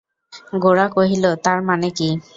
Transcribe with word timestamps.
গোরা 0.61 0.85
কহিল, 0.95 1.23
তার 1.45 1.59
মানে 1.67 1.87
কী? 1.97 2.09